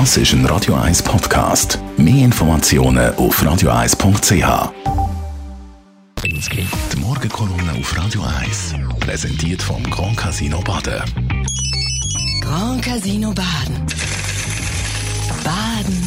Das 0.00 0.16
ist 0.16 0.32
ein 0.32 0.44
Radio 0.46 0.74
1 0.74 1.04
Podcast. 1.04 1.78
Mehr 1.96 2.24
Informationen 2.24 3.14
auf 3.14 3.40
radio1.ch. 3.40 4.72
Die 6.24 7.00
Morgenkolumne 7.00 7.70
auf 7.78 7.96
Radio 7.96 8.22
1 8.42 8.74
präsentiert 8.98 9.62
vom 9.62 9.84
Grand 9.84 10.16
Casino 10.16 10.60
Baden. 10.62 11.00
Grand 12.42 12.84
Casino 12.84 13.32
Baden. 13.32 13.86
Baden 15.44 16.02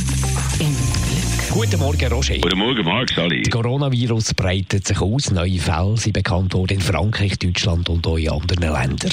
im 0.59 0.75
Glück. 0.75 1.49
Guten 1.49 1.79
Morgen, 1.79 2.11
Roger. 2.11 2.37
Guten 2.39 2.59
Morgen, 2.59 2.83
Marc, 2.83 3.09
Sali. 3.11 3.43
Das 3.43 3.53
Coronavirus 3.53 4.33
breitet 4.33 4.85
sich 4.85 4.99
aus. 4.99 5.31
Neue 5.31 5.59
Fälle 5.59 5.95
sind 5.95 6.11
bekannt 6.11 6.53
worden 6.53 6.73
in 6.73 6.81
Frankreich, 6.81 7.39
Deutschland 7.39 7.87
und 7.87 8.05
auch 8.05 8.17
in 8.17 8.31
anderen 8.31 8.63
Ländern. 8.63 9.11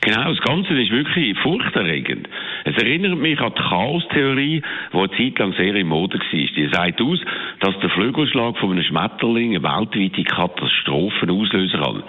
Genau, 0.00 0.30
das 0.34 0.40
Ganze 0.40 0.74
ist 0.74 0.90
wirklich 0.90 1.38
furchterregend. 1.44 2.28
Es 2.68 2.76
erinnert 2.82 3.16
mich 3.16 3.38
an 3.40 3.52
die 3.56 3.62
Chaos-Theorie, 3.62 4.60
die 4.92 4.98
eine 4.98 5.10
Zeit 5.10 5.38
lang 5.38 5.52
sehr 5.52 5.76
in 5.76 5.86
Mode 5.86 6.18
war. 6.18 6.26
Die 6.32 6.68
sagt 6.72 7.00
aus, 7.00 7.20
dass 7.60 7.78
der 7.78 7.90
Flügelschlag 7.90 8.58
von 8.58 8.72
einem 8.72 8.82
Schmetterling 8.82 9.54
eine 9.54 9.62
weltweite 9.62 10.24
Katastrophe 10.24 11.30
auslösen 11.30 11.80
kann. 11.80 12.02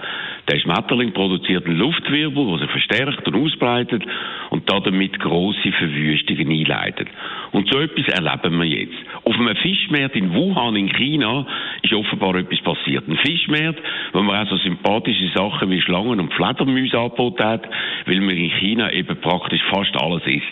Der 0.50 0.58
Schmetterling 0.58 1.12
produziert 1.12 1.64
einen 1.66 1.78
Luftwirbel, 1.78 2.44
der 2.48 2.58
sich 2.58 2.70
verstärkt 2.70 3.28
und 3.28 3.36
ausbreitet 3.36 4.02
und 4.50 4.68
damit 4.68 5.20
grosse 5.20 5.70
Verwüstungen 5.70 6.50
einleitet. 6.50 7.06
Und 7.52 7.70
so 7.70 7.78
etwas 7.78 8.08
erleben 8.08 8.58
wir 8.58 8.66
jetzt. 8.66 8.96
Auf 9.24 9.38
einem 9.38 9.54
Fischmarkt 9.56 10.16
in 10.16 10.34
Wuhan 10.34 10.74
in 10.74 10.88
China 10.88 11.46
ist 11.82 11.92
offenbar 11.92 12.34
etwas 12.34 12.60
passiert. 12.62 13.06
Ein 13.06 13.16
Fischmarkt, 13.18 13.80
wo 14.12 14.22
man 14.22 14.44
auch 14.44 14.50
so 14.50 14.56
sympathische 14.56 15.28
Sachen 15.36 15.70
wie 15.70 15.80
Schlangen 15.80 16.18
und 16.18 16.34
Fledermäuse 16.34 16.98
angeboten 16.98 17.44
hat, 17.44 17.68
weil 18.06 18.20
man 18.20 18.36
in 18.36 18.50
China 18.50 18.92
eben 18.92 19.20
praktisch 19.20 19.62
fast 19.70 19.96
alles 19.96 20.26
isst. 20.26 20.47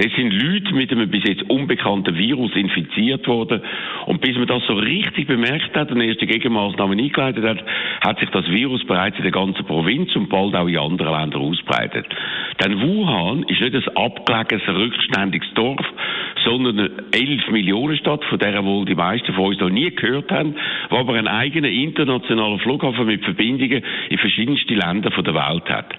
Das 0.00 0.10
sind 0.16 0.32
Leute 0.32 0.72
mit 0.72 0.90
einem 0.90 1.10
bis 1.10 1.24
jetzt 1.24 1.42
unbekannten 1.50 2.16
Virus 2.16 2.52
infiziert 2.54 3.26
worden. 3.26 3.60
Und 4.06 4.22
bis 4.22 4.34
man 4.36 4.46
das 4.46 4.62
so 4.66 4.72
richtig 4.72 5.26
bemerkt 5.26 5.76
hat 5.76 5.90
und 5.90 6.00
erste 6.00 6.26
Gegenmaßnahmen 6.26 6.98
eingeleitet 6.98 7.44
hat, 7.44 7.62
hat 8.00 8.18
sich 8.18 8.30
das 8.30 8.48
Virus 8.48 8.82
bereits 8.86 9.18
in 9.18 9.24
der 9.24 9.32
ganzen 9.32 9.62
Provinz 9.66 10.16
und 10.16 10.30
bald 10.30 10.54
auch 10.54 10.68
in 10.68 10.78
anderen 10.78 11.12
Ländern 11.12 11.42
ausbreitet. 11.42 12.06
Denn 12.64 12.80
Wuhan 12.80 13.42
ist 13.42 13.60
nicht 13.60 13.74
ein 13.74 13.96
abgelegenes, 13.96 14.66
rückständiges 14.68 15.52
Dorf, 15.52 15.84
sondern 16.44 16.78
eine 16.78 16.90
11 17.12 17.50
Millionen 17.50 17.98
Stadt, 17.98 18.24
von 18.24 18.38
der 18.38 18.64
wohl 18.64 18.86
die 18.86 18.94
meisten 18.94 19.34
von 19.34 19.46
uns 19.46 19.60
noch 19.60 19.68
nie 19.68 19.90
gehört 19.90 20.30
haben, 20.30 20.54
wo 20.88 20.96
aber 20.96 21.14
einen 21.14 21.28
eigenen 21.28 21.72
internationalen 21.72 22.58
Flughafen 22.60 23.04
mit 23.04 23.22
Verbindungen 23.22 23.84
in 24.08 24.18
verschiedenste 24.18 24.74
Länder 24.74 25.10
der 25.10 25.34
Welt 25.34 25.68
hat. 25.68 25.94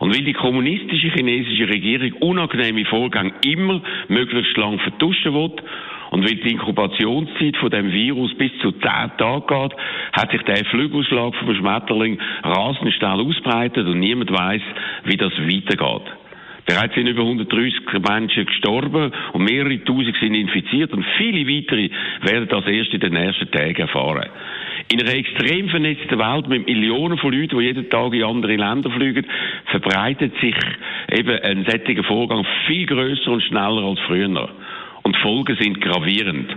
Und 0.00 0.14
weil 0.14 0.24
die 0.24 0.32
kommunistische 0.32 1.08
chinesische 1.08 1.68
Regierung 1.68 2.12
unangenehme 2.20 2.84
Vorgänge 2.86 3.32
immer 3.44 3.80
möglichst 4.08 4.56
lang 4.56 4.78
vertuschen 4.78 5.34
will 5.34 5.52
und 6.12 6.24
weil 6.24 6.36
die 6.36 6.50
Inkubationszeit 6.50 7.56
von 7.56 7.70
dem 7.70 7.90
Virus 7.90 8.34
bis 8.34 8.52
zu 8.60 8.72
zehn 8.72 9.10
Tage 9.16 9.46
geht, 9.46 9.78
hat 10.12 10.30
sich 10.30 10.42
der 10.42 10.64
Flügelschlag 10.66 11.34
vom 11.36 11.54
Schmetterling 11.54 12.18
rasend 12.42 12.92
schnell 12.92 13.20
ausbreitet 13.20 13.86
und 13.86 13.98
niemand 13.98 14.30
weiß, 14.30 14.62
wie 15.04 15.16
das 15.16 15.32
weitergeht. 15.38 16.21
Bereits 16.66 16.94
sind 16.94 17.08
über 17.08 17.22
130 17.22 17.80
Menschen 18.08 18.46
gestorben 18.46 19.12
und 19.32 19.44
mehrere 19.44 19.82
Tausend 19.84 20.16
sind 20.20 20.34
infiziert 20.34 20.92
und 20.92 21.04
viele 21.18 21.46
weitere 21.46 21.90
werden 22.22 22.48
das 22.48 22.66
erst 22.66 22.94
in 22.94 23.00
den 23.00 23.14
nächsten 23.14 23.50
Tagen 23.50 23.82
erfahren. 23.82 24.28
In 24.92 25.00
einer 25.00 25.14
extrem 25.14 25.68
vernetzten 25.68 26.18
Welt 26.18 26.48
mit 26.48 26.66
Millionen 26.66 27.18
von 27.18 27.32
Leuten, 27.32 27.58
die 27.58 27.64
jeden 27.64 27.90
Tag 27.90 28.12
in 28.14 28.24
andere 28.24 28.56
Länder 28.56 28.90
fliegen, 28.90 29.26
verbreitet 29.66 30.34
sich 30.40 30.54
eben 31.10 31.40
ein 31.40 31.66
solcher 31.68 32.04
Vorgang 32.04 32.46
viel 32.66 32.86
größer 32.86 33.30
und 33.32 33.42
schneller 33.42 33.82
als 33.82 34.00
früher. 34.06 34.48
Und 35.02 35.16
die 35.16 35.20
Folgen 35.20 35.56
sind 35.60 35.80
gravierend. 35.80 36.54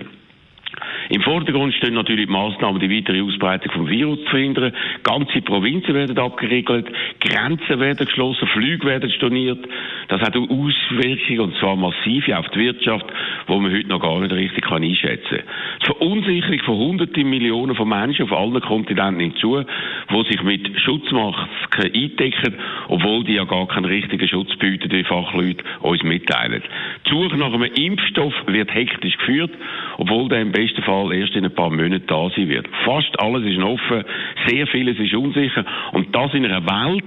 Im 1.09 1.22
Vordergrund 1.22 1.73
stehen 1.75 1.94
natürlich 1.94 2.25
die 2.25 2.31
Maßnahmen, 2.31 2.80
die 2.80 2.89
weitere 2.89 3.22
Ausbreitung 3.22 3.72
vom 3.72 3.88
Virus 3.88 4.20
zu 4.23 4.30
verhindern. 4.30 4.73
Ganze 5.04 5.42
Provinzen 5.42 5.93
werden 5.93 6.17
abgeriegelt, 6.17 6.88
Grenzen 7.20 7.80
werden 7.80 8.05
geschlossen, 8.05 8.48
Flüge 8.48 8.88
werden 8.88 9.10
storniert. 9.11 9.60
Das 10.08 10.21
hat 10.21 10.36
Auswirkungen, 10.36 11.39
und 11.39 11.55
zwar 11.58 11.76
massive 11.76 12.38
auf 12.38 12.49
die 12.49 12.60
Wirtschaft, 12.60 13.05
wo 13.48 13.60
man 13.60 13.71
heute 13.71 13.88
noch 13.88 14.02
gar 14.02 14.20
nicht 14.20 14.33
richtig 14.33 14.71
einschätzen 14.71 15.38
kann. 15.38 15.45
Verunsicherung 15.86 16.60
von 16.66 16.78
hunderten 16.78 17.30
Millionen 17.30 17.76
von 17.76 17.88
Menschen 17.88 18.26
auf 18.26 18.32
allen 18.32 18.60
Kontinenten 18.62 19.20
hinzu, 19.20 19.64
die 20.10 20.32
sich 20.32 20.42
mit 20.42 20.68
Schutzmasken 20.82 21.94
eindecken, 21.94 22.56
obwohl 22.88 23.23
die 23.23 23.34
ja 23.34 23.44
gar 23.44 23.68
keinen 23.68 23.86
richtigen 23.86 24.28
Schutz 24.28 24.56
bieten, 24.58 24.90
die 24.90 25.04
Fachleute 25.04 25.64
uns 25.82 26.02
mitteilen. 26.04 26.64
Die 27.06 27.10
Suche 27.10 27.38
nach 27.38 27.54
einem 27.54 27.64
Impfstoff 27.64 28.34
wird 28.48 28.73
hektisch 28.73 29.16
geführt, 29.18 29.52
obwohl 29.98 30.28
der 30.30 30.42
im 30.42 30.52
besten 30.52 30.82
Fall 30.82 31.14
erst 31.14 31.36
in 31.36 31.46
ein 31.46 31.54
paar 31.54 31.70
Monaten 31.70 32.08
da 32.08 32.30
sein 32.36 32.50
wird. 32.50 32.67
Fast 32.84 33.20
alles 33.20 33.44
ist 33.46 33.62
offen, 33.62 34.04
sehr 34.48 34.66
vieles 34.67 34.98
ist 34.98 35.14
unsicher 35.14 35.66
und 35.92 36.16
das 36.16 36.34
in 36.34 36.46
einer 36.46 36.66
Welt, 36.66 37.04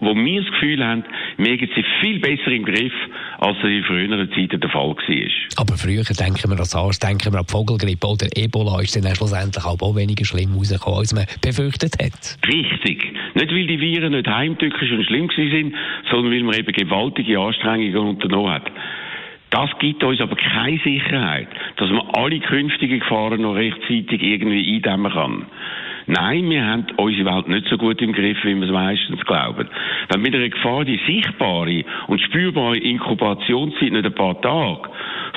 wo 0.00 0.14
wir 0.14 0.42
das 0.42 0.50
Gefühl 0.50 0.84
haben, 0.84 1.04
wir 1.38 1.58
sie 1.58 1.84
viel 2.00 2.18
besser 2.18 2.50
im 2.50 2.64
Griff, 2.64 2.92
als 3.38 3.56
es 3.58 3.64
in 3.64 3.84
früheren 3.84 4.30
Zeiten 4.32 4.60
der 4.60 4.70
Fall 4.70 4.88
war. 4.88 5.62
Aber 5.62 5.76
früher 5.76 6.02
denken 6.02 6.50
wir 6.50 6.58
an 6.58 6.64
SARS, 6.64 6.98
denken 6.98 7.32
wir 7.32 7.38
an 7.38 7.46
die 7.46 7.52
Vogelgrippe 7.52 8.06
oder 8.16 8.28
Ebola 8.34 8.80
ist 8.80 8.96
dann 8.96 9.14
schlussendlich 9.14 9.64
auch 9.64 9.96
weniger 9.96 10.24
schlimm 10.24 10.54
rausgekommen, 10.54 10.98
als 11.00 11.14
man 11.14 11.26
befürchtet 11.42 11.94
hat. 12.02 12.38
Richtig. 12.46 13.12
Nicht, 13.34 13.50
weil 13.50 13.66
die 13.66 13.80
Viren 13.80 14.12
nicht 14.12 14.26
heimtückisch 14.26 14.90
und 14.90 15.04
schlimm 15.04 15.28
sind, 15.36 15.74
sondern 16.10 16.32
weil 16.32 16.42
man 16.42 16.56
eben 16.56 16.72
gewaltige 16.72 17.38
Anstrengungen 17.38 17.96
unternommen 17.96 18.52
hat. 18.52 18.70
Das 19.50 19.70
gibt 19.78 20.02
uns 20.02 20.20
aber 20.20 20.36
keine 20.36 20.78
Sicherheit, 20.78 21.48
dass 21.76 21.90
man 21.90 22.02
alle 22.14 22.40
künftigen 22.40 23.00
Gefahren 23.00 23.42
noch 23.42 23.54
rechtzeitig 23.54 24.22
irgendwie 24.22 24.74
eindämmen 24.74 25.12
kann. 25.12 25.46
Nein, 26.08 26.48
wir 26.50 26.64
haben 26.64 26.86
unsere 26.98 27.34
Welt 27.34 27.48
nicht 27.48 27.68
so 27.68 27.76
gut 27.76 28.00
im 28.00 28.12
Griff, 28.12 28.38
wie 28.44 28.54
wir 28.54 28.62
es 28.62 28.70
meistens 28.70 29.20
glauben. 29.24 29.68
Wenn 30.08 30.22
mit 30.22 30.34
einer 30.34 30.48
Gefahr 30.48 30.84
die 30.84 31.00
sichtbare 31.04 31.84
und 32.06 32.20
spürbare 32.20 32.76
Inkubationszeit 32.76 33.90
nicht 33.90 34.06
ein 34.06 34.14
paar 34.14 34.40
Tage, 34.40 34.88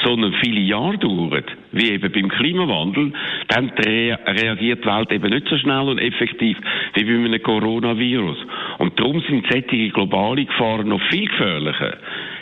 sondern 0.04 0.34
viele 0.44 0.62
Jahre 0.62 0.98
dauert, 0.98 1.46
wie 1.72 1.92
eben 1.92 2.12
beim 2.12 2.30
Klimawandel, 2.30 3.14
dann 3.48 3.70
reagiert 3.70 4.84
die 4.84 4.88
Welt 4.88 5.12
eben 5.12 5.30
nicht 5.30 5.48
so 5.48 5.58
schnell 5.58 5.90
und 5.90 6.00
effektiv 6.00 6.58
wie 6.96 7.04
bei 7.04 7.14
einem 7.14 7.44
Coronavirus. 7.44 8.38
Und 8.80 9.00
darum 9.00 9.22
sind 9.22 9.46
solche 9.50 9.90
globale 9.90 10.46
Gefahren 10.46 10.90
noch 10.90 11.02
viel 11.10 11.28
gefährlicher. 11.28 11.98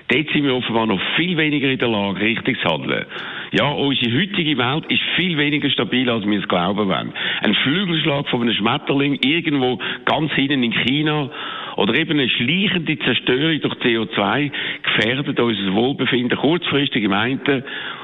Dort 0.09 0.29
sind 0.31 0.45
wir 0.45 0.55
offenbar 0.55 0.85
noch 0.85 1.01
viel 1.17 1.35
weniger 1.35 1.69
in 1.69 1.79
der 1.79 1.89
Lage, 1.89 2.21
richtig 2.21 2.57
zu 2.61 2.69
handeln. 2.69 3.05
Ja, 3.51 3.69
unsere 3.71 4.17
heutige 4.17 4.57
Welt 4.57 4.85
ist 4.89 5.01
viel 5.17 5.37
weniger 5.37 5.69
stabil, 5.69 6.09
als 6.09 6.25
wir 6.25 6.39
es 6.39 6.47
glauben 6.47 6.87
wollen. 6.87 7.13
Ein 7.41 7.55
Flügelschlag 7.55 8.27
von 8.29 8.41
einem 8.41 8.53
Schmetterling 8.53 9.15
irgendwo 9.21 9.79
ganz 10.05 10.31
hinten 10.31 10.63
in 10.63 10.71
China 10.71 11.29
oder 11.77 11.95
eben 11.95 12.19
eine 12.19 12.29
schleichende 12.29 12.99
Zerstörung 12.99 13.61
durch 13.61 13.75
CO2 13.75 14.51
gefährdet 14.83 15.39
unser 15.39 15.73
Wohlbefinden 15.73 16.37
kurzfristig 16.37 17.03
im 17.03 17.13
einen 17.13 17.63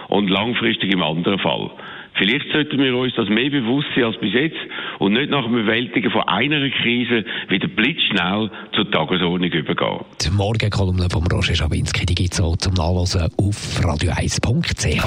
und 0.10 0.30
langfristig 0.30 0.94
im 0.94 1.04
anderen 1.04 1.40
Fall. 1.40 1.72
Vielleicht 2.16 2.52
sollten 2.52 2.78
wir 2.78 2.96
uns 2.96 3.14
das 3.16 3.28
mehr 3.28 3.50
bewusst 3.50 3.88
sein 3.96 4.04
als 4.04 4.18
bis 4.20 4.34
jetzt 4.34 4.60
und 5.00 5.14
nicht 5.14 5.32
nach 5.32 5.44
dem 5.46 5.54
Bewältigen 5.54 6.12
von 6.12 6.22
einer 6.28 6.70
Krise 6.70 7.26
wieder 7.50 7.68
blitzschnell 7.68 8.52
zur 8.74 8.92
Tagesordnung 8.92 9.52
übergehen. 9.52 10.06
Die 10.22 10.30
Morgenkolumne 10.30 11.08
von 11.10 11.26
Roger 11.26 11.56
Schawinski, 11.56 12.06
die 12.06 12.16
gibt 12.16 12.34
es 12.34 12.42
auch 12.42 12.56
zum 12.58 12.74
Nachlesen 12.76 13.30
auf 13.38 13.82
radio1.ch. 13.82 15.04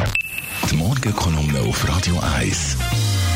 Die 0.71 0.77
Morgenkolumne 0.77 1.61
auf 1.61 1.89
Radio 1.89 2.17
1. 2.41 3.36